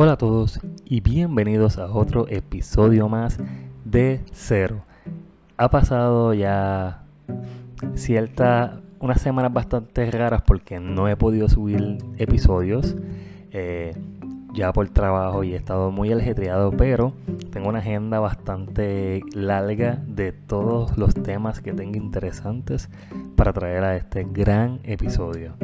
[0.00, 3.36] Hola a todos y bienvenidos a otro episodio más
[3.84, 4.82] de Cero.
[5.56, 7.02] Ha pasado ya
[7.96, 12.94] cierta unas semanas bastante raras porque no he podido subir episodios
[13.50, 13.96] eh,
[14.54, 17.12] ya por trabajo y he estado muy ajetreado, pero
[17.50, 22.88] tengo una agenda bastante larga de todos los temas que tengo interesantes
[23.34, 25.54] para traer a este gran episodio.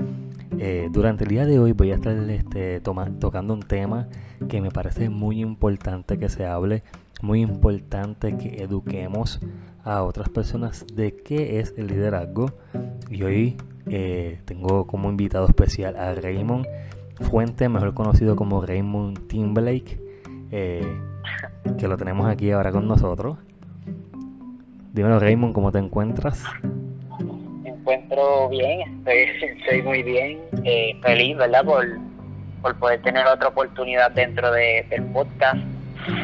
[0.66, 4.08] Eh, durante el día de hoy voy a estar este, tocando un tema
[4.48, 6.82] que me parece muy importante que se hable,
[7.20, 9.40] muy importante que eduquemos
[9.84, 12.54] a otras personas de qué es el liderazgo.
[13.10, 13.58] Y hoy
[13.90, 16.66] eh, tengo como invitado especial a Raymond
[17.20, 20.00] Fuente, mejor conocido como Raymond Timberlake,
[20.50, 20.98] eh,
[21.76, 23.36] que lo tenemos aquí ahora con nosotros.
[24.94, 26.42] Dímelo Raymond, ¿cómo te encuentras?
[27.94, 31.64] Encuentro bien, estoy, muy bien, eh, feliz, ¿verdad?
[31.64, 31.86] Por,
[32.62, 35.58] por poder tener otra oportunidad dentro de, del podcast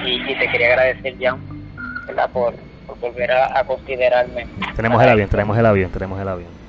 [0.05, 1.41] y, te quería agradecer, Jan,
[2.07, 2.31] ¿verdad?
[2.31, 2.55] Por,
[2.87, 4.47] por volver a, considerarme.
[4.77, 6.61] Tenemos el avión, tenemos el avión, tenemos el avión.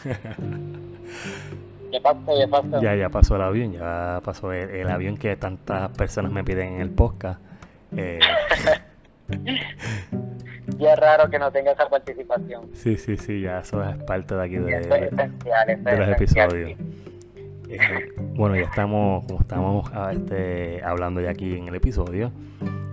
[2.02, 2.80] Ya pasó, ya pasó.
[2.82, 6.80] Ya, ya pasó el avión, ya pasó el, avión que tantas personas me piden en
[6.80, 7.40] el podcast.
[7.96, 8.20] Eh.
[10.78, 12.70] ya es raro que no tenga esa participación.
[12.72, 16.78] Sí, sí, sí, ya eso es parte de aquí de, los episodios.
[17.68, 17.78] Eh,
[18.34, 22.32] bueno, ya estamos, como estamos ah, este, hablando ya aquí en el episodio,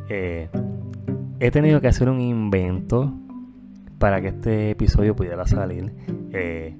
[0.09, 0.49] eh,
[1.39, 3.13] he tenido que hacer un invento
[3.97, 5.91] para que este episodio pudiera salir.
[6.31, 6.77] Eh,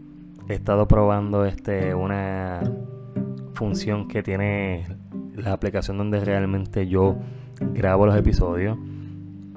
[0.49, 2.61] he estado probando este una
[3.53, 4.85] función que tiene
[5.35, 7.17] la aplicación donde realmente yo
[7.59, 8.77] grabo los episodios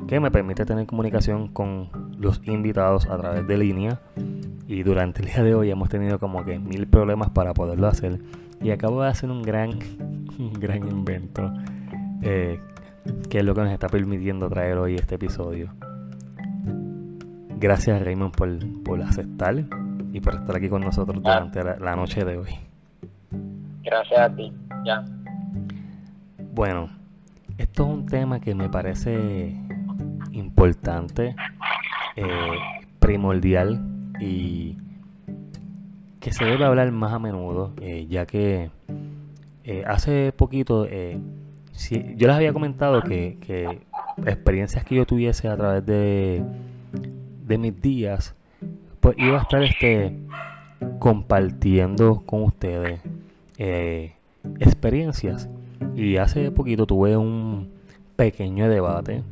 [0.09, 4.01] que me permite tener comunicación con los invitados a través de línea.
[4.67, 8.21] Y durante el día de hoy hemos tenido como que mil problemas para poderlo hacer.
[8.61, 9.71] Y acabo de hacer un gran
[10.39, 11.53] un gran invento
[12.23, 12.61] eh,
[13.29, 15.73] que es lo que nos está permitiendo traer hoy este episodio.
[17.59, 19.65] Gracias Raymond por, por aceptar
[20.13, 22.51] y por estar aquí con nosotros durante la, noche de hoy.
[23.83, 24.53] Gracias a ti,
[24.85, 25.05] ya.
[26.53, 26.91] Bueno,
[27.59, 29.55] esto es un tema que me parece
[30.33, 31.37] importante,
[32.17, 32.27] eh,
[32.99, 33.81] primordial
[34.21, 34.77] y
[36.19, 38.71] que se debe hablar más a menudo, eh, ya que
[39.65, 43.81] eh, hace poquito yo les había comentado que, que,
[44.27, 46.45] experiencias que yo tuviese a través de,
[47.47, 48.35] de mis días
[49.17, 50.17] iba a estar este
[50.99, 53.01] compartiendo con ustedes
[53.59, 54.15] eh,
[54.59, 55.49] experiencias.
[55.95, 57.71] Y hace poquito tuve un
[58.17, 59.23] pequeño debate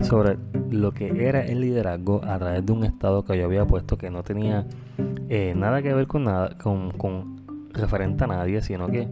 [0.00, 0.38] sobre
[0.70, 4.10] lo que era el liderazgo a través de un estado que yo había puesto que
[4.10, 4.66] no tenía
[5.28, 7.38] eh, nada que ver con nada con, con,
[7.72, 9.08] referente a nadie sino que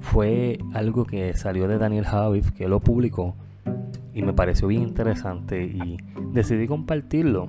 [0.00, 3.34] fue algo que salió de Daniel Javif que lo publicó
[4.14, 5.98] y me pareció bien interesante y
[6.32, 7.48] decidí compartirlo.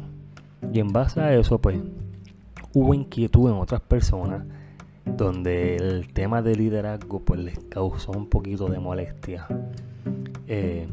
[0.71, 1.77] Y en base a eso pues
[2.73, 4.43] hubo inquietud en otras personas
[5.05, 9.47] donde el tema de liderazgo pues les causó un poquito de molestia.
[10.47, 10.87] Eh,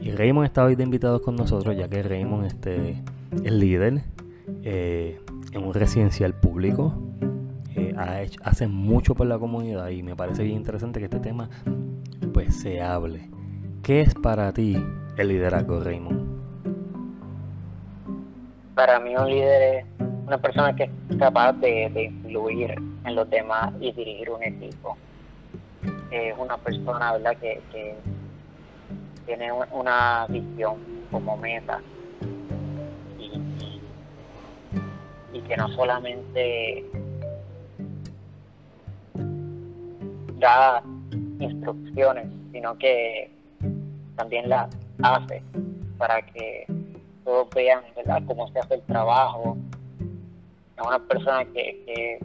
[0.00, 3.02] y Raymond está hoy de invitados con nosotros ya que Raymond este,
[3.44, 4.02] es líder
[4.62, 5.20] eh,
[5.52, 6.94] en un residencial público.
[7.76, 7.94] Eh,
[8.42, 11.48] hace mucho por la comunidad y me parece bien interesante que este tema
[12.32, 13.30] pues se hable.
[13.82, 14.76] ¿Qué es para ti
[15.16, 16.40] el liderazgo, Raymond?
[18.74, 19.89] Para mí un líder es
[20.30, 22.70] una persona que es capaz de, influir
[23.04, 24.96] en los demás y dirigir un equipo.
[26.12, 27.36] Es una persona ¿verdad?
[27.38, 27.96] Que,
[29.26, 30.76] tiene una visión
[31.10, 31.80] como meta
[33.18, 33.40] y,
[35.32, 36.84] y, que no solamente
[40.38, 40.80] da
[41.40, 43.32] instrucciones, sino que
[44.14, 44.68] también las
[45.02, 45.42] hace
[45.98, 46.66] para que
[47.24, 48.22] todos vean ¿verdad?
[48.26, 49.56] cómo se hace el trabajo,
[50.82, 52.18] una persona que,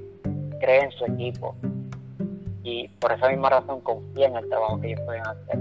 [0.60, 1.56] cree en su equipo
[2.63, 5.60] y por esa misma razón confía en el trabajo que ellos pueden hacer.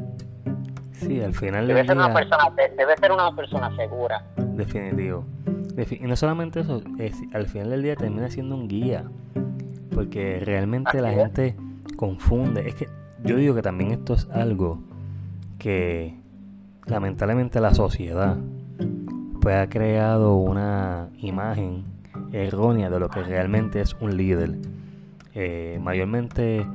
[0.92, 4.24] Sí, al final debe ser una persona debe ser una persona segura.
[4.36, 5.24] Definitivo.
[5.90, 6.80] y no solamente eso,
[7.34, 9.04] al final del día termina siendo un guía,
[9.92, 11.56] porque realmente la gente
[11.96, 12.68] confunde.
[12.68, 12.88] Es que
[13.22, 14.78] yo digo que también esto es algo
[15.58, 16.14] que
[16.86, 18.36] lamentablemente la sociedad
[19.40, 21.93] pues ha creado una imagen
[22.32, 24.56] errónea de lo que realmente es un líder.
[25.34, 26.66] Eh, mayormente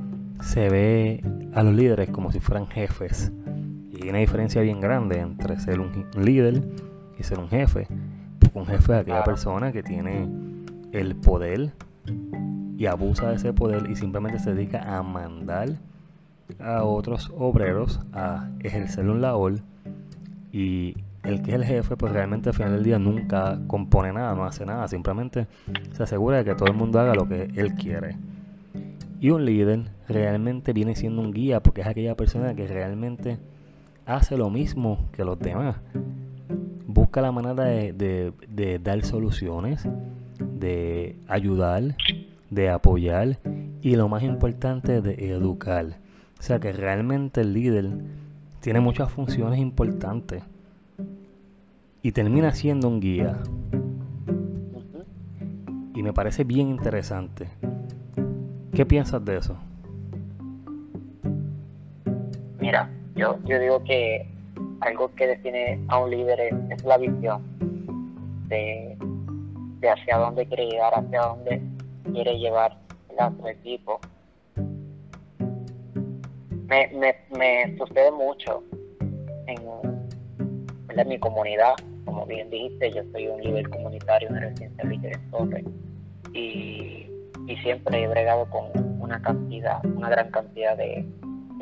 [0.42, 3.32] se ve a los líderes como si fueran jefes.
[3.92, 6.62] Y hay una diferencia bien grande entre ser un líder
[7.18, 7.86] y ser un jefe.
[8.52, 10.28] Un jefe es aquella persona que tiene
[10.92, 11.72] el poder
[12.76, 15.76] y abusa de ese poder y simplemente se dedica a mandar
[16.58, 19.60] a otros obreros a ejercer un labor
[20.50, 24.34] y el que es el jefe pues realmente al final del día nunca compone nada,
[24.34, 25.46] no hace nada, simplemente
[25.92, 28.16] se asegura de que todo el mundo haga lo que él quiere.
[29.20, 33.38] Y un líder realmente viene siendo un guía porque es aquella persona que realmente
[34.06, 35.76] hace lo mismo que los demás.
[36.86, 39.86] Busca la manera de, dar soluciones,
[40.38, 41.96] de ayudar,
[42.48, 43.38] de apoyar
[43.82, 45.98] y lo más importante de educar.
[46.38, 47.90] O sea que realmente el líder
[48.60, 50.42] tiene muchas funciones importantes
[52.02, 53.38] y termina siendo un guía.
[55.94, 57.48] Y me parece bien interesante.
[58.72, 59.56] ¿Qué piensas de eso?
[62.58, 64.26] Mira, yo, yo digo que
[64.80, 67.42] algo que define a un líder es, la visión
[68.48, 68.96] de,
[69.80, 71.60] de hacia dónde quiere llegar, hacia dónde
[72.12, 72.76] quiere llevar
[73.18, 74.00] a su equipo.
[76.68, 78.62] Me, me, me sucede mucho
[79.46, 81.74] en, mi comunidad.
[82.10, 85.64] Como bien dijiste, yo soy un líder comunitario en residencia Villa Torres
[86.34, 87.06] y,
[87.46, 88.64] y siempre he bregado con
[89.00, 91.06] una cantidad, una gran cantidad de,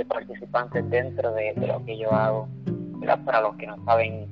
[0.08, 2.48] participantes dentro de, lo que yo hago.
[3.26, 4.26] Para los que no saben,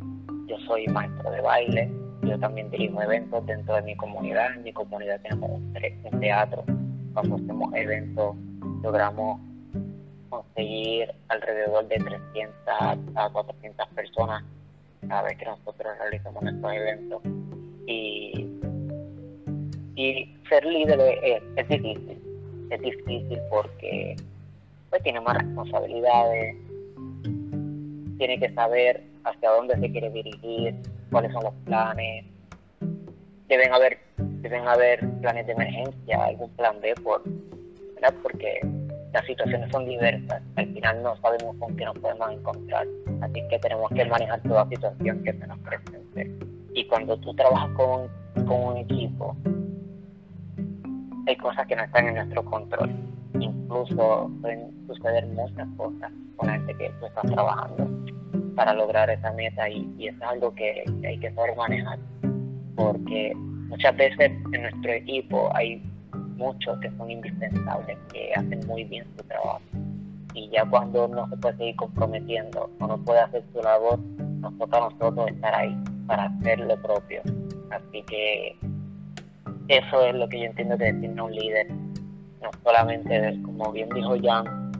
[0.46, 1.92] yo soy maestro de baile,
[2.22, 4.54] yo también dirijo eventos dentro de mi comunidad.
[4.54, 5.74] En mi comunidad tenemos un,
[6.18, 6.64] teatro.
[7.12, 8.36] Cuando hacemos eventos,
[8.82, 9.38] logramos
[10.30, 12.56] conseguir alrededor de 300
[13.16, 14.42] a 400 personas
[15.08, 17.22] cada vez que nosotros realizamos nuestros eventos.
[17.86, 18.46] Y,
[19.94, 22.18] y ser líder es, es difícil.
[22.70, 24.16] Es difícil porque
[24.90, 26.56] pues, tiene más responsabilidades,
[28.18, 30.74] tiene que saber hacia dónde se quiere dirigir,
[31.10, 32.24] cuáles son los planes.
[33.48, 37.22] Deben haber, deben haber planes de emergencia, algún plan B, por,
[37.94, 38.14] ¿verdad?
[38.22, 38.60] porque
[39.16, 40.42] las situaciones son diversas.
[40.56, 42.86] Al final no sabemos con qué nos podemos encontrar.
[43.22, 46.30] Así que tenemos que manejar toda situación que se nos presente.
[46.74, 48.08] Y cuando tú trabajas con,
[48.46, 49.34] con un equipo,
[51.26, 52.90] hay cosas que no están en nuestro control.
[53.40, 57.88] Incluso pueden suceder muchas cosas con gente que tú estás trabajando
[58.54, 61.98] para lograr esa meta y, y es algo que, hay que saber manejar
[62.74, 65.82] porque muchas veces en nuestro equipo hay
[66.36, 69.60] muchos que son indispensables, que hacen muy bien su trabajo
[70.36, 73.98] y ya cuando no se puede seguir comprometiendo o no puede hacer su labor,
[74.40, 75.74] nos toca a nosotros estar ahí
[76.06, 77.22] para hacer lo propio.
[77.70, 78.54] Así que
[79.68, 84.14] eso es lo que yo entiendo que define un líder, no solamente, como bien dijo
[84.22, 84.72] Jan,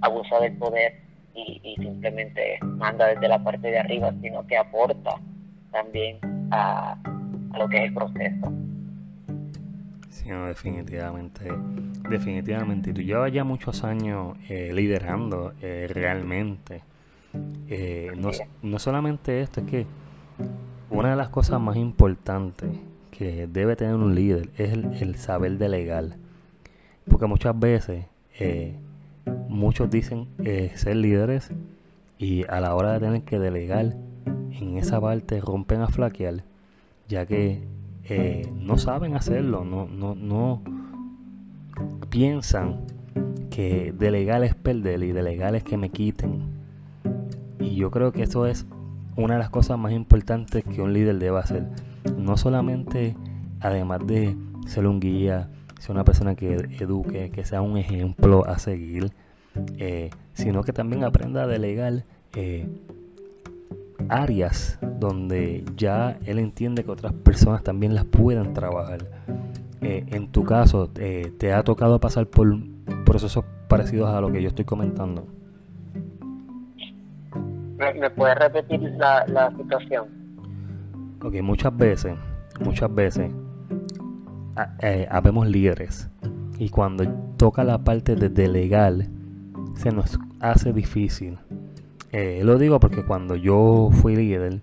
[0.00, 1.02] abuso del poder,
[1.34, 5.16] y, simplemente manda desde la parte de arriba, sino que aporta
[5.72, 6.18] también
[6.52, 6.96] a,
[7.58, 8.52] lo que es el proceso.
[10.12, 11.50] Sí, definitivamente,
[12.10, 12.90] definitivamente.
[12.90, 16.82] Y tú llevas ya muchos años eh, liderando eh, realmente.
[17.68, 18.30] Eh, no,
[18.62, 19.86] no solamente esto, es que
[20.90, 22.68] una de las cosas más importantes
[23.10, 26.16] que debe tener un líder es el, el saber delegar.
[27.08, 28.04] Porque muchas veces
[29.48, 30.28] muchos dicen
[30.74, 31.50] ser líderes
[32.18, 36.44] y a la hora de tener que delegar en esa parte rompen a flaquear,
[37.08, 37.62] ya que
[38.04, 40.62] eh, no saben hacerlo, no, no, no
[42.10, 42.80] piensan
[43.50, 46.42] que delegar es perder y delegar es que me quiten.
[47.60, 48.66] Y yo creo que eso es
[49.16, 51.66] una de las cosas más importantes que un líder debe hacer.
[52.18, 53.16] No solamente,
[53.60, 58.58] además de ser un guía, ser una persona que eduque, que sea un ejemplo a
[58.58, 59.12] seguir,
[59.78, 62.04] eh, sino que también aprenda a delegar
[62.34, 62.66] eh,
[64.08, 69.06] áreas donde ya él entiende que otras personas también las puedan trabajar.
[69.80, 72.56] Eh, en tu caso, ¿te ha tocado pasar por
[73.04, 75.26] procesos parecidos a lo que yo estoy comentando?
[77.78, 80.06] ¿Me, puedes repetir la, la situación?
[81.22, 82.16] Ok, muchas veces,
[82.60, 83.32] muchas veces
[85.10, 86.08] habemos líderes
[86.58, 88.94] y cuando toca la parte de delegar,
[89.74, 91.38] se nos hace difícil.
[92.12, 94.60] Eh, lo digo porque cuando yo fui líder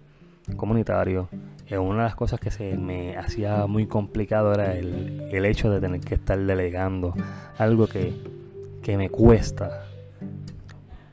[0.56, 1.30] comunitario,
[1.68, 5.72] eh, una de las cosas que se me hacía muy complicado era el, el hecho
[5.72, 7.14] de tener que estar delegando
[7.58, 8.14] algo que,
[8.84, 9.86] que me cuesta.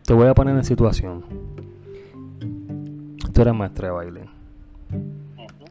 [0.05, 1.25] Te voy a poner en situación.
[3.33, 4.21] Tú eres maestra de baile.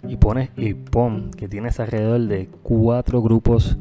[0.07, 3.77] Y pones y pon que tienes alrededor de cuatro grupos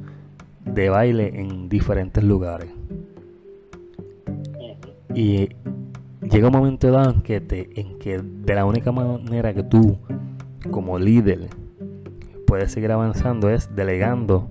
[0.64, 2.71] de baile en diferentes lugares.
[5.14, 5.49] Y
[6.31, 9.99] llega un momento dado en que, te, en que de la única manera que tú
[10.71, 11.49] como líder
[12.47, 14.49] puedes seguir avanzando es delegando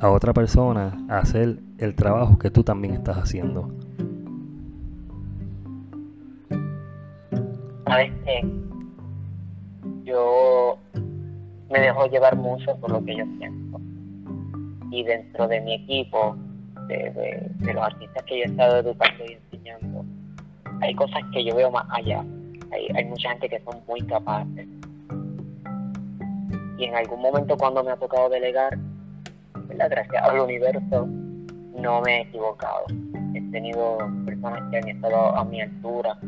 [0.00, 3.70] a otra persona a hacer el trabajo que tú también estás haciendo.
[7.86, 8.46] Sabes que
[10.04, 10.78] yo
[11.70, 13.80] me dejo llevar mucho por lo que yo siento.
[14.90, 16.36] Y dentro de mi equipo,
[16.86, 20.04] de, los artistas que yo he estado educando y enseñando,
[20.88, 22.24] hay cosas que yo veo más allá.
[22.72, 24.66] Hay, hay mucha gente que son muy capaces.
[26.78, 28.78] Y en algún momento cuando me ha tocado delegar,
[29.86, 31.06] gracias al universo,
[31.76, 32.84] no me he equivocado.
[33.34, 36.18] He tenido personas que han estado a mi altura,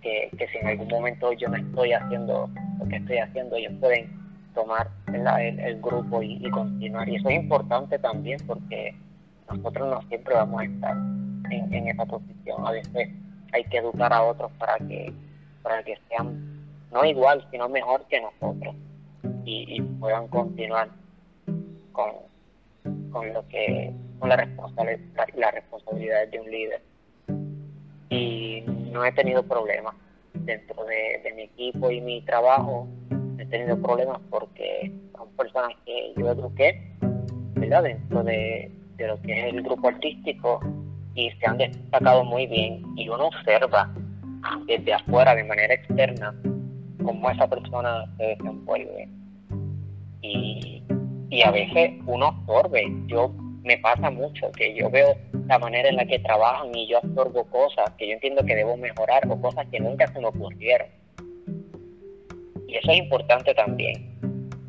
[0.00, 4.10] que, si en algún momento yo no estoy haciendo lo que estoy haciendo, ellos pueden
[4.54, 7.08] tomar el, grupo y, continuar.
[7.08, 8.94] Y eso es importante también porque
[9.50, 10.96] nosotros no siempre vamos a estar
[11.50, 12.66] en, esa posición.
[12.66, 13.08] A veces
[13.52, 15.12] hay que educar a otros para que,
[15.62, 16.50] para que sean
[16.92, 18.74] no igual, sino mejor que nosotros
[19.44, 20.88] y, puedan continuar
[21.92, 22.12] con,
[23.10, 26.82] con lo que con la responsabilidad, la responsabilidad de un líder.
[28.10, 29.94] Y no he tenido problemas
[30.34, 32.86] dentro de, mi equipo y mi trabajo.
[33.38, 36.92] He tenido problemas porque son personas que yo eduqué,
[37.54, 37.84] ¿verdad?
[37.84, 40.60] Dentro de, de lo que es el grupo artístico
[41.14, 43.92] y se han destacado muy bien y uno observa
[44.66, 46.34] desde afuera, de manera externa,
[47.04, 49.08] cómo esa persona se desenvuelve.
[50.22, 50.82] Y,
[51.30, 52.86] y a veces uno absorbe.
[53.06, 56.98] Yo me pasa mucho que yo veo la manera en la que trabajan y yo
[56.98, 60.88] absorbo cosas que yo entiendo que debo mejorar o cosas que nunca se me ocurrieron.
[62.68, 64.16] Y eso es importante también,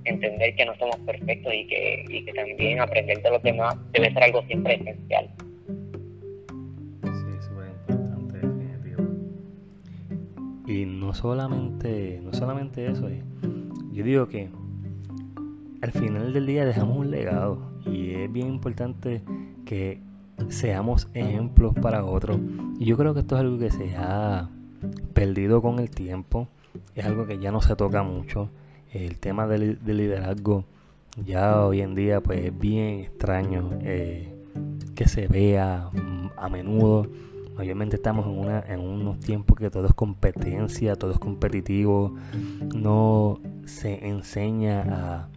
[0.06, 4.12] entender que no somos perfectos y que, y que también aprender de los demás debe
[4.12, 5.30] ser algo siempre esencial.
[10.72, 13.22] Y no solamente, no solamente eso, eh.
[13.92, 14.50] yo digo que
[15.82, 19.22] al final del día dejamos un legado y es bien importante
[19.66, 20.00] que
[20.48, 22.40] seamos ejemplos para otros.
[22.80, 24.50] Y yo creo que esto es algo que se ha
[25.14, 26.48] perdido con el tiempo,
[26.96, 28.50] es algo que ya no se toca mucho.
[28.94, 30.64] El tema del, liderazgo
[31.22, 34.34] ya hoy en día pues es bien extraño eh,
[34.96, 35.90] que se vea
[36.38, 37.10] a menudo.
[37.58, 42.16] Obviamente estamos en, una, en unos tiempos que todo es competencia, todo es competitivo,
[42.74, 45.28] no se enseña a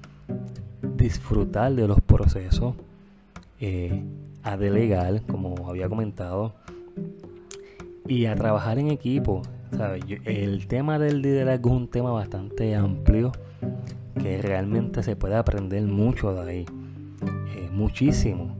[0.97, 2.75] disfrutar de los procesos,
[3.61, 4.03] eh,
[4.43, 6.55] a delegar, como había comentado,
[8.07, 9.43] y a trabajar en equipo.
[10.25, 13.33] el tema del liderazgo es un tema bastante amplio
[14.21, 16.67] que realmente se puede aprender mucho de ahí,
[17.57, 18.57] eh, muchísimo.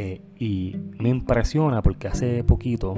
[0.00, 2.94] Eh, y me impresiona porque hace poquito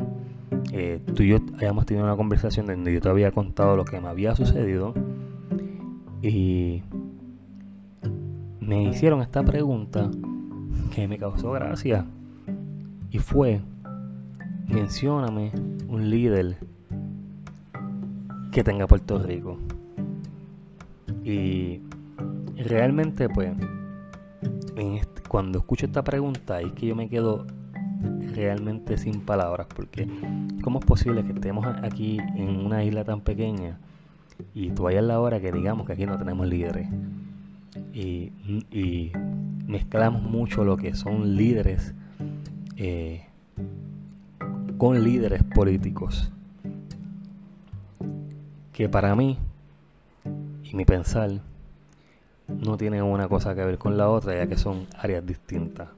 [1.14, 4.08] tú y yo habíamos tenido una conversación donde yo te había contado lo que me
[4.08, 4.92] había sucedido
[6.20, 6.82] y
[8.60, 10.10] me hicieron esta pregunta
[10.94, 12.04] que me causó gracia
[13.10, 13.62] y fue,
[14.68, 15.52] mencióname
[15.88, 16.58] un líder
[18.52, 19.56] que tenga Puerto Rico.
[21.24, 21.80] Y
[22.56, 23.52] realmente pues,
[25.30, 27.46] cuando escucho esta pregunta es que yo me quedo
[28.34, 30.08] realmente sin palabras porque
[30.60, 33.78] ¿cómo es posible que estemos aquí en una isla tan pequeña
[34.54, 36.88] y tú vayas la hora que digamos que aquí no tenemos líderes?
[37.94, 39.12] y,
[39.68, 41.94] mezclamos mucho lo que son líderes
[42.76, 43.24] eh,
[44.78, 46.32] con líderes políticos.
[48.72, 49.38] Que para mí
[50.64, 51.40] y mi pensar
[52.58, 55.88] no tienen una cosa que ver con la otra, ya que son áreas distintas.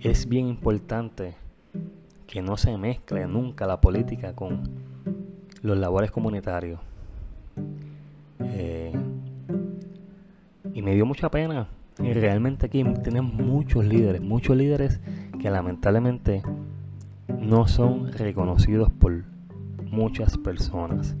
[0.00, 1.34] Es bien importante
[2.26, 4.62] que no se mezcle nunca la política con
[5.62, 6.80] los labores comunitarios.
[8.40, 8.92] Eh,
[10.74, 11.68] y me dio mucha pena.
[11.98, 15.00] Y realmente aquí tenemos muchos líderes, muchos líderes
[15.40, 16.42] que lamentablemente
[17.40, 19.24] no son reconocidos por
[19.90, 21.16] muchas personas.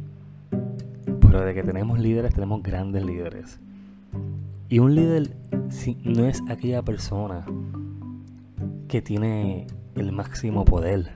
[1.26, 3.58] Pero de que tenemos líderes, tenemos grandes líderes.
[4.68, 5.36] Y un líder
[6.04, 7.44] no es aquella persona
[8.88, 11.12] que tiene el máximo poder.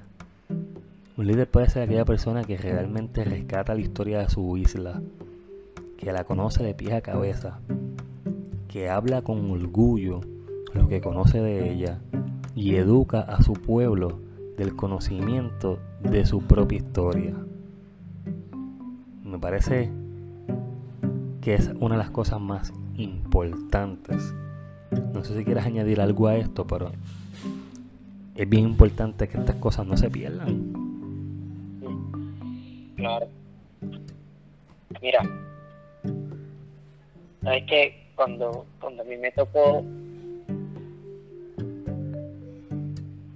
[1.16, 5.02] Un líder puede ser aquella persona que realmente rescata la historia de su isla,
[5.96, 7.60] que la conoce de pie a cabeza,
[8.68, 10.20] que habla con orgullo
[10.74, 11.98] lo que conoce de ella
[12.54, 14.20] y educa a su pueblo
[14.56, 17.34] del conocimiento de su propia historia.
[19.24, 19.90] Me parece
[21.40, 24.34] que es una de las cosas más importantes.
[25.12, 26.90] No sé si quieres añadir algo a esto, pero
[28.34, 30.72] es bien importante que estas cosas no se pierdan.
[32.96, 33.26] Claro.
[35.00, 35.20] Mira,
[37.42, 39.82] sabes que cuando, cuando a mí me tocó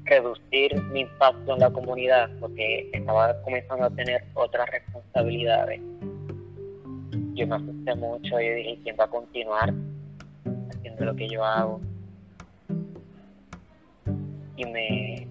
[0.04, 5.80] reducir mi impacto en la comunidad porque estaba comenzando a tener otras responsabilidades.
[7.34, 9.74] Yo me asusté mucho y dije, ¿quién va a continuar
[10.70, 11.80] haciendo lo que yo hago?
[14.56, 15.26] Y me,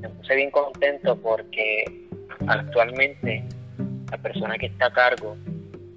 [0.00, 1.84] me puse bien contento porque
[2.46, 3.42] actualmente
[4.10, 5.36] la persona que está a cargo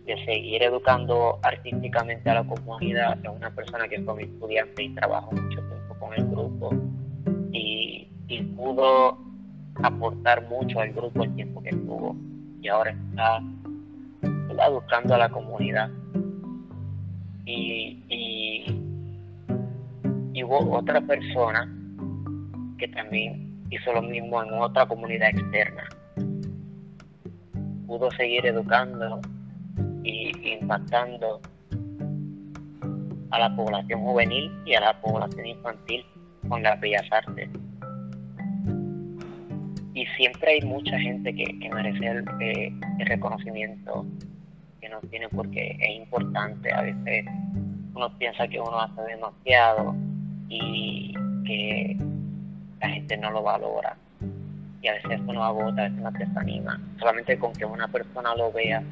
[0.08, 4.96] de seguir educando artísticamente a la comunidad es una persona que fue mi estudiante y
[4.96, 6.74] trabajo mucho tiempo con el grupo
[7.52, 8.08] y,
[8.56, 9.18] pudo
[9.84, 12.16] aportar mucho al grupo el tiempo que estuvo
[12.60, 13.40] y ahora está,
[14.66, 15.90] educando a la comunidad
[17.46, 18.66] y, y,
[20.34, 21.74] y hubo otra persona
[22.78, 25.88] que también hizo lo mismo en otra comunidad externa
[27.88, 29.22] pudo seguir educando
[30.04, 31.42] y impactando
[33.32, 36.06] a la población juvenil y a la población infantil
[36.48, 37.50] con las bellas artes.
[39.94, 44.06] Y siempre hay mucha gente que, merece el, eh, el, reconocimiento
[44.90, 46.72] no tiene porque es importante.
[46.72, 47.26] A veces
[47.94, 49.96] uno piensa que uno hace demasiado
[50.50, 51.14] y
[51.46, 51.98] que
[52.80, 53.96] la gente no lo valora.
[54.82, 56.80] Y a veces eso no agota, a veces no desanima.
[57.00, 58.84] Solamente con que una persona lo vea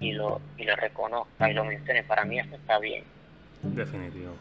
[0.00, 3.04] y lo, y lo reconozca y lo mencione, para mí eso está bien.
[3.62, 4.34] Definitivo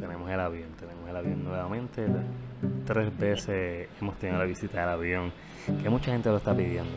[0.00, 2.06] tenemos, el avión, tenemos el avión nuevamente.
[2.86, 5.32] Tres veces hemos tenido la visita del avión,
[5.82, 6.96] que mucha gente lo está pidiendo.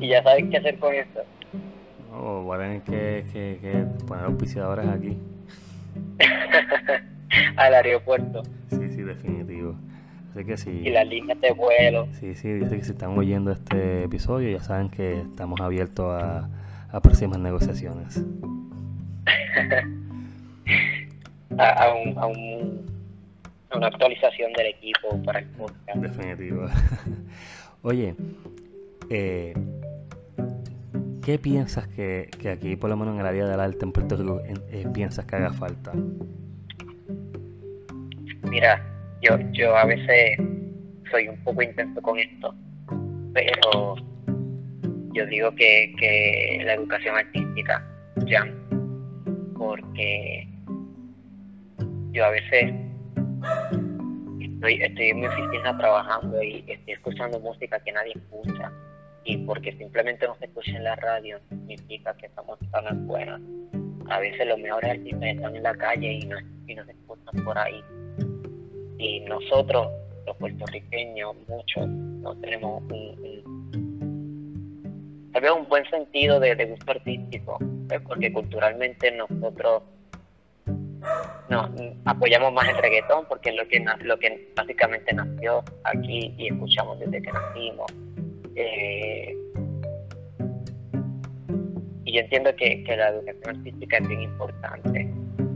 [0.00, 1.20] ¿Y ya sabes qué hacer con esto?
[2.10, 5.18] No, voy a tener que, que, que poner auspiciadores aquí.
[7.56, 8.42] Al aeropuerto.
[8.70, 9.74] Sí, sí, definitivo.
[10.32, 10.70] Así que sí.
[10.70, 12.06] Y las líneas de vuelo.
[12.12, 16.48] Sí, sí, dice que si están oyendo este episodio ya saben que estamos abiertos a
[16.90, 18.22] a próximas negociaciones.
[21.58, 22.86] a, un, a, un,
[23.74, 25.98] una actualización del equipo para el podcast.
[25.98, 26.66] Definitivo.
[27.82, 28.14] Oye,
[29.10, 29.54] eh,
[31.24, 34.16] ¿qué piensas que, que, aquí, por lo menos en el área del arte en Puerto
[34.16, 35.92] Rico, eh, piensas que haga falta?
[38.42, 38.82] Mira,
[39.22, 40.38] yo, yo a veces
[41.10, 42.54] soy un poco intenso con esto,
[43.32, 43.96] pero
[45.12, 47.84] yo digo que, que la educación artística,
[48.26, 48.46] ya,
[49.56, 50.48] porque
[52.12, 52.87] yo a veces
[54.40, 58.72] estoy, estoy en mi oficina trabajando y estoy escuchando música que nadie escucha
[59.24, 63.28] y porque simplemente no se escucha en la radio significa que esa música no es.
[64.08, 67.82] A veces los mejores artistas están en la calle y no, escuchan por ahí.
[68.98, 69.88] Y nosotros,
[70.26, 73.08] los puertorriqueños, muchos, no tenemos un
[75.52, 77.58] un buen sentido de, gusto artístico,
[78.06, 79.82] porque culturalmente nosotros
[81.48, 81.68] no,
[82.04, 86.98] apoyamos más el reggaetón porque es lo que, lo que básicamente nació aquí y escuchamos
[87.00, 87.86] desde que nacimos.
[88.54, 89.36] Eh,
[92.04, 95.10] y yo entiendo que, la educación artística es bien importante,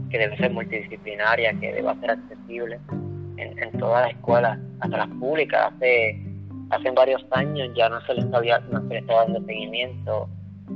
[0.09, 2.79] que debe ser multidisciplinaria, que debe ser accesible
[3.37, 5.73] en, todas las escuelas, hasta las públicas.
[5.75, 6.19] Hace
[6.69, 10.29] hace varios años ya no se no se les estaba dando seguimiento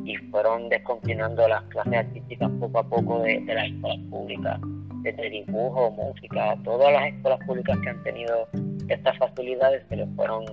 [0.08, 4.60] y fueron descontinuando las clases artísticas poco a poco de, las escuelas públicas,
[5.02, 8.48] desde dibujo, música, todas las escuelas públicas que han tenido
[8.88, 10.46] estas facilidades se les fueron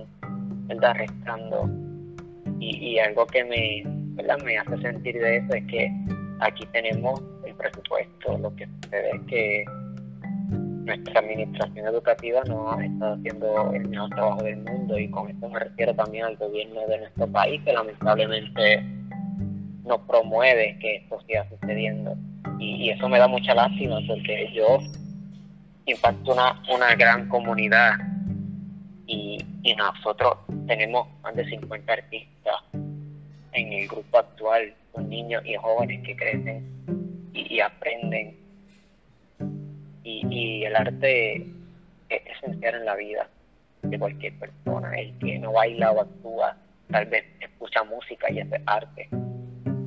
[0.67, 0.95] ¿verdad?
[0.95, 1.69] restando.
[2.59, 3.83] Y, algo que me,
[4.43, 5.91] me hace sentir de eso es que
[6.39, 9.65] aquí tenemos el presupuesto, lo que sucede es que
[10.85, 15.49] nuestra administración educativa no ha estado haciendo el mejor trabajo del mundo y con esto
[15.49, 18.83] me refiero también al gobierno de nuestro país que lamentablemente
[19.85, 22.15] no promueve que esto siga sucediendo
[22.59, 24.79] y, eso me da mucha lástima porque yo
[25.85, 27.93] impacto una, una gran comunidad
[29.07, 29.37] y,
[29.77, 32.55] nosotros tenemos más de 50 artistas
[33.51, 36.63] en el grupo actual con niños y jóvenes que crecen
[37.33, 38.37] y aprenden
[40.03, 41.35] y, el arte
[42.09, 43.27] es esencial en la vida
[43.81, 44.93] de cualquier persona.
[44.97, 46.57] El que no baila o actúa,
[46.91, 49.09] tal vez escucha música y hace arte.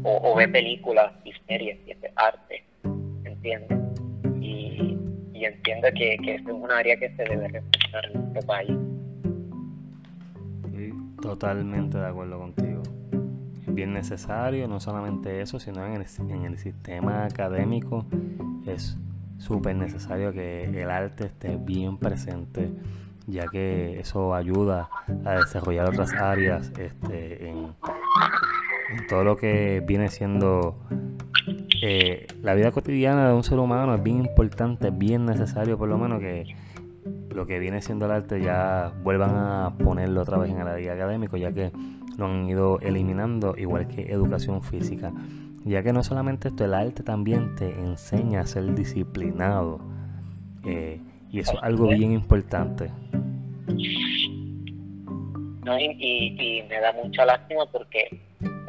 [0.02, 2.64] O, ve películas y series y hace arte.
[3.24, 3.78] ¿Entiendes?
[4.40, 4.96] Y,
[5.34, 8.76] y entiendo que, que es un área que se debe respetar en nuestro país.
[11.20, 12.82] totalmente de acuerdo contigo.
[13.66, 18.06] Es bien necesario, no solamente eso, sino en el, en el sistema académico
[18.66, 18.96] es
[19.38, 22.70] súper necesario que el arte esté bien presente
[23.28, 24.88] ya que eso ayuda
[25.24, 27.74] a desarrollar otras áreas este, en,
[29.08, 30.76] todo lo que viene siendo
[31.82, 33.94] eh, la vida cotidiana de un ser humano.
[33.94, 36.46] Es bien importante, bien necesario por lo menos que
[37.30, 40.94] lo que viene siendo el arte ya vuelvan a ponerlo otra vez en el área
[40.94, 41.70] académico, ya que
[42.16, 45.12] lo han ido eliminando, igual que educación física.
[45.64, 49.80] Ya que no solamente esto, el arte también te enseña a ser disciplinado.
[50.64, 52.90] Eh, y eso es algo bien importante.
[55.80, 58.08] Y, me da mucha lástima porque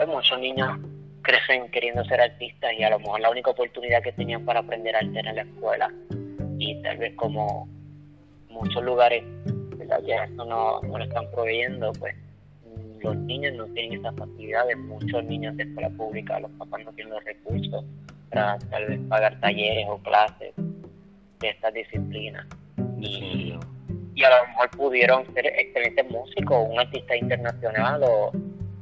[0.05, 0.79] pues, muchos niños
[1.21, 4.95] crecen queriendo ser artistas y a lo mejor la única oportunidad que tenían para aprender
[4.95, 5.93] arte era en la escuela.
[6.57, 7.67] Y tal vez como
[8.49, 9.23] muchos lugares
[10.07, 12.15] ya eso no, no lo están proveyendo, pues
[13.01, 17.13] los niños no tienen esas facilidades, muchos niños de escuela pública, los papás no tienen
[17.13, 17.83] los recursos
[18.29, 20.53] para tal vez pagar talleres o clases
[21.39, 22.45] de estas disciplinas.
[22.99, 23.57] Y,
[24.15, 28.31] y a lo mejor pudieron ser excelentes músicos, un artista internacional o,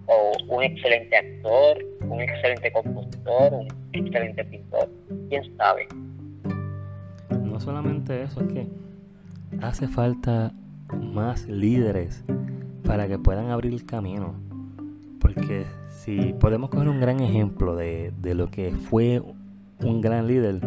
[0.08, 4.90] o un excelente actor, un excelente compositor, un excelente pintor,
[5.30, 5.88] quién sabe.
[7.44, 8.68] No solamente eso, es que
[9.62, 10.54] hace falta
[10.94, 12.24] más líderes
[12.86, 14.36] para que puedan abrir el camino.
[15.20, 19.22] Porque si podemos coger un gran ejemplo de, de lo que fue
[19.82, 20.62] un gran líder,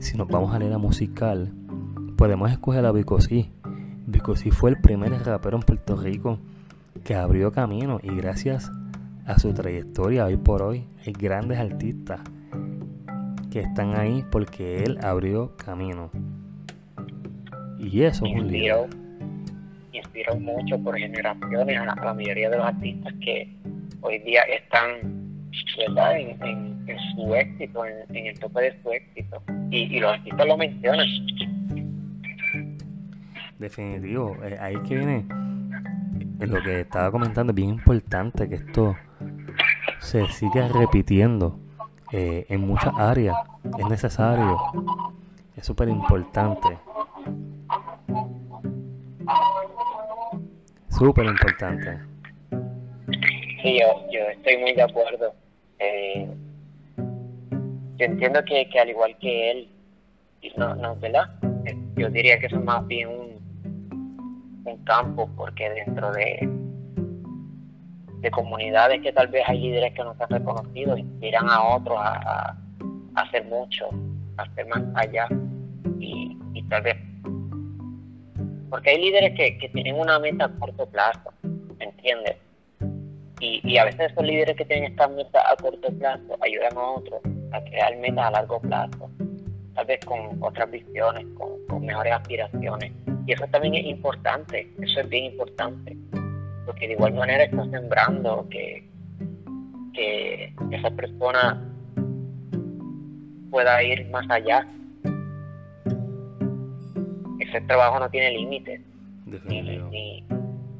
[0.00, 1.52] si nos vamos a leer a musical,
[2.16, 3.50] podemos escoger a Bicosí.
[4.06, 6.38] Bicosí fue el primer rapero en Puerto Rico
[7.04, 8.72] que abrió camino y gracias
[9.26, 12.20] a su trayectoria hoy por hoy hay grandes artistas
[13.50, 16.10] que están ahí porque él abrió camino.
[17.78, 18.88] Y eso es un líder
[19.92, 23.48] inspiró mucho por generaciones a la, mayoría de los artistas que
[24.00, 26.18] hoy día están ¿verdad?
[26.18, 26.74] En,
[27.14, 29.42] su éxito, en, el tope de su éxito.
[29.70, 31.06] Y, los artistas lo mencionan.
[33.58, 35.24] Definitivo, eh, ahí que viene
[36.38, 38.96] lo que estaba comentando, es bien importante que esto
[40.00, 41.58] se siga repitiendo
[42.12, 43.36] eh, en muchas áreas.
[43.78, 44.58] Es necesario,
[45.56, 46.68] es súper importante.
[50.90, 51.98] Súper importante.
[53.62, 55.34] Sí, yo, estoy muy de acuerdo.
[55.78, 56.28] Eh,
[57.96, 59.68] yo entiendo que, al igual que él,
[60.56, 61.30] no, no, ¿verdad?
[61.64, 63.33] Eh, yo diría que eso es más bien un,
[64.64, 66.48] un campo, porque dentro de,
[68.20, 72.56] de comunidades que tal vez hay líderes que no están reconocidos, inspiran a otros a,
[73.16, 73.88] hacer mucho,
[74.36, 75.28] a hacer más allá.
[76.00, 76.96] Y, y tal vez
[78.74, 81.32] porque hay líderes que, tienen una meta a corto plazo,
[81.78, 82.34] ¿entiendes?
[83.38, 87.20] Y, a veces esos líderes que tienen esta meta a corto plazo ayudan a otros
[87.52, 89.08] a crear metas a largo plazo,
[89.76, 92.90] tal vez con otras visiones, con, mejores aspiraciones.
[93.26, 95.96] Y eso también es importante, eso es bien importante,
[96.66, 98.88] porque de igual manera está sembrando que,
[99.94, 101.62] que esa persona
[103.50, 104.66] pueda ir más allá
[107.54, 108.80] ese trabajo no tiene límites.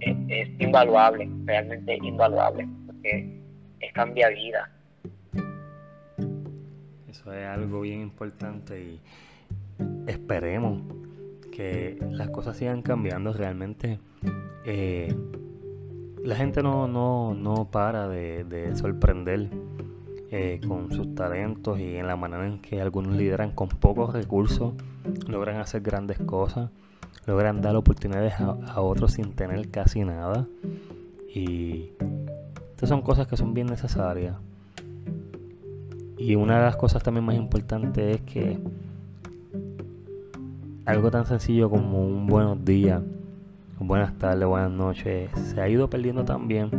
[0.00, 3.40] es, invaluable, realmente invaluable, porque
[3.80, 4.70] es cambia vida.
[7.08, 9.00] Eso es algo bien importante y
[10.06, 10.82] esperemos
[11.54, 14.00] que las cosas sigan cambiando realmente.
[14.64, 15.14] Eh,
[16.24, 19.50] la gente no, no, no para de, sorprender
[20.30, 24.72] eh, con sus talentos y en la manera en que algunos lideran con pocos recursos
[25.28, 26.70] logran hacer grandes cosas,
[27.26, 30.48] logran dar oportunidades a, otros sin tener casi nada.
[31.32, 31.90] Y
[32.72, 34.34] estas son cosas que son bien necesarias.
[36.18, 38.58] Y una de las cosas también más importantes es que
[40.86, 43.02] algo tan sencillo como un buenos días,
[43.78, 46.70] buenas tardes, buenas noches, se ha ido perdiendo también.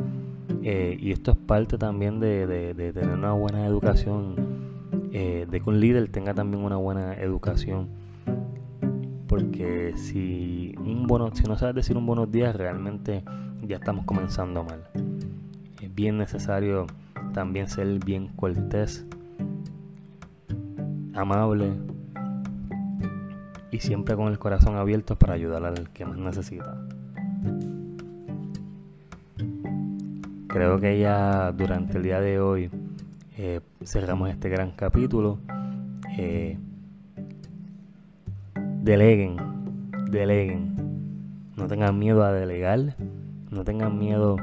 [0.63, 4.35] Eh, y esto es parte también de, tener una buena educación,
[5.11, 7.87] eh, de que un líder tenga también una buena educación
[9.27, 13.23] porque si un si no sabes decir un buenos días realmente
[13.63, 14.83] ya estamos comenzando mal
[15.81, 16.87] es bien necesario
[17.33, 19.05] también ser bien cortés
[21.13, 21.73] amable
[23.75, 26.77] y siempre con el corazón abierto para ayudar al que más necesita
[30.47, 32.69] creo que ya durante el día de hoy
[33.37, 35.39] eh, cerramos este gran capítulo
[36.17, 36.57] eh,
[38.85, 39.37] deleguen,
[40.11, 40.75] deleguen.
[41.57, 42.95] No tengan miedo a delegar,
[43.49, 44.37] no tengan miedo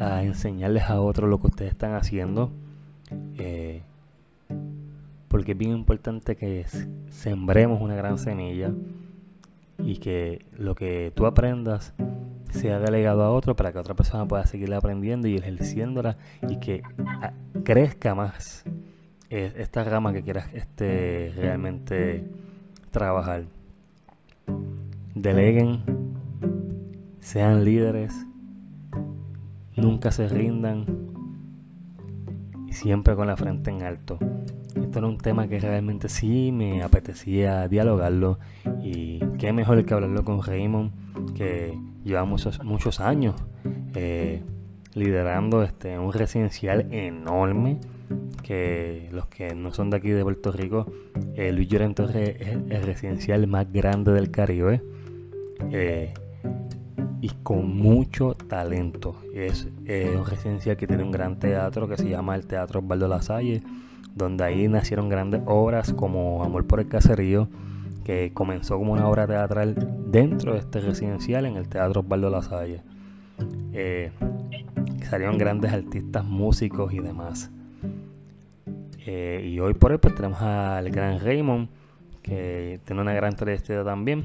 [0.00, 2.50] a enseñarles a otros lo que ustedes están haciendo.
[3.36, 3.82] Eh,
[5.38, 6.66] porque es bien importante que
[7.10, 8.72] sembremos una gran semilla
[9.78, 11.94] y que lo que tú aprendas
[12.50, 16.16] sea delegado a otro para que otra persona pueda seguir aprendiendo y ejerciéndola
[16.48, 16.82] y que
[17.22, 18.64] ah, crezca más
[19.30, 22.24] esta rama que quieras este, realmente
[22.90, 23.44] trabajar.
[25.14, 25.84] Deleguen,
[27.20, 28.12] sean líderes,
[29.76, 31.07] nunca se rindan
[32.68, 34.18] y siempre con la frente en alto.
[34.74, 38.38] Esto era un tema que realmente sí me apetecía dialogarlo
[38.82, 40.92] y qué mejor que hablarlo con Raymond
[41.34, 43.34] que lleva muchos, años
[43.94, 44.42] eh,
[44.94, 47.78] liderando este, un residencial enorme
[48.42, 50.86] que los que no son de aquí de Puerto Rico,
[51.34, 54.82] eh, Luis Llorén Torres es el residencial más grande del Caribe
[55.70, 56.14] eh,
[57.20, 59.16] y con mucho talento.
[59.34, 63.62] Es un residencial que tiene un gran teatro que se llama el Teatro Osvaldo Lasalle,
[64.14, 67.48] donde ahí nacieron grandes obras como Amor por el Caserío,
[68.04, 69.74] que comenzó como una obra teatral
[70.10, 72.82] dentro de este residencial en el Teatro Osvaldo Lasalle.
[73.72, 74.10] Eh,
[75.08, 77.50] salieron grandes artistas, músicos y demás.
[79.06, 81.68] Eh, y hoy por hoy pues tenemos al gran Raymond,
[82.22, 84.24] que tiene una gran trayectoria también,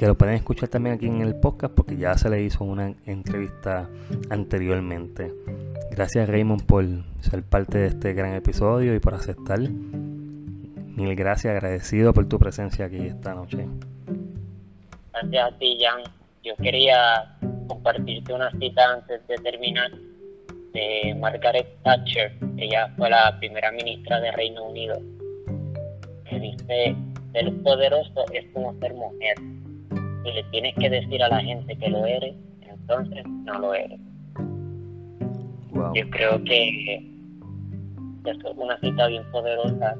[0.00, 2.94] que lo pueden escuchar también aquí en el podcast porque ya se le hizo una
[3.04, 3.90] entrevista
[4.30, 5.30] anteriormente.
[5.90, 6.86] Gracias Raymond por
[7.20, 12.86] ser parte de este gran episodio y por aceptar Mil gracias, agradecido por tu presencia
[12.86, 13.66] aquí esta noche.
[15.12, 16.02] Gracias a ti, Jan.
[16.44, 17.36] Yo quería
[17.68, 19.90] compartirte una cita antes de terminar
[20.72, 22.38] de Margaret Thatcher.
[22.56, 24.98] Ella fue la primera ministra de Reino Unido.
[26.24, 26.96] Que dice,
[27.34, 29.59] ser poderoso es como ser mujer.
[30.24, 33.98] Si le tienes que decir a la gente que lo eres, entonces no lo eres.
[35.94, 39.96] Yo creo que es una cita bien poderosa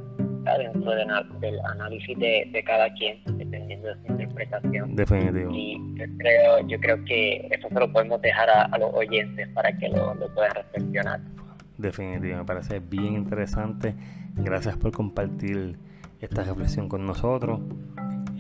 [0.59, 0.91] dentro
[1.41, 4.97] del análisis de, cada quien, dependiendo de su interpretación.
[4.97, 5.51] Definitivo.
[5.53, 9.73] Y yo creo, yo creo que eso se lo podemos dejar a, los oyentes para
[9.77, 11.21] que lo, puedan reflexionar.
[11.79, 13.95] Definitivo, me parece bien interesante.
[14.37, 15.77] Gracias por compartir
[16.21, 17.61] esta reflexión con nosotros.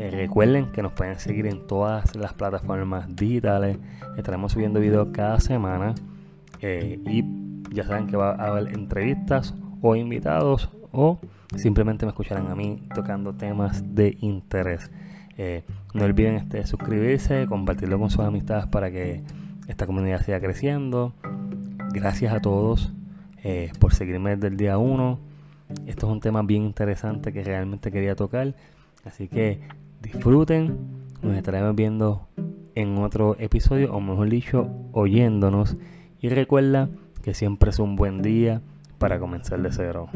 [0.01, 3.77] Eh, recuerden que nos pueden seguir en todas las plataformas digitales.
[4.17, 5.95] Estaremos subiendo videos cada semana.
[6.63, 7.23] Eh, y
[7.75, 11.21] ya saben que va a haber entrevistas o invitados o
[11.55, 14.91] simplemente me escucharán a mí tocando temas de interés.
[15.37, 19.23] Eh, no olviden este, suscribirse, compartirlo con sus amistades para que
[19.69, 21.13] esta comunidad siga creciendo.
[21.93, 22.95] Gracias a todos
[23.79, 25.19] por seguirme desde el día 1.
[25.87, 28.55] Esto es un tema bien interesante que realmente quería tocar.
[29.05, 29.61] Así que
[30.01, 30.79] disfruten.
[31.23, 32.29] Nos estaremos viendo
[32.75, 35.77] en otro episodio, o mejor dicho, oyéndonos.
[36.21, 36.89] Y recuerda
[37.23, 38.63] que siempre es un buen día
[38.99, 40.09] para comenzar de cero.